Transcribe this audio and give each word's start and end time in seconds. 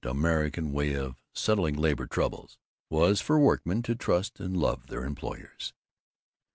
American 0.03 0.71
way 0.71 0.93
of 0.95 1.15
settling 1.31 1.75
labor 1.75 2.07
troubles 2.07 2.57
was 2.89 3.21
for 3.21 3.37
workmen 3.37 3.83
to 3.83 3.93
trust 3.93 4.39
and 4.39 4.57
love 4.57 4.87
their 4.87 5.03
employers. 5.05 5.73